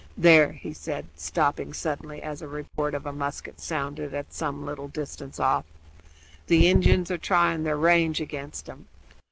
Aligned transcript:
There," 0.17 0.53
he 0.53 0.73
said, 0.73 1.05
stopping 1.15 1.73
suddenly 1.73 2.23
as 2.23 2.41
a 2.41 2.47
report 2.47 2.95
of 2.95 3.05
a 3.05 3.13
musket 3.13 3.59
sounded 3.59 4.15
at 4.15 4.33
some 4.33 4.65
little 4.65 4.87
distance 4.87 5.39
off, 5.39 5.63
"the 6.47 6.67
Injuns 6.67 7.11
are 7.11 7.19
trying 7.19 7.61
their 7.61 7.77
range 7.77 8.19
against 8.19 8.67
'em. 8.67 8.87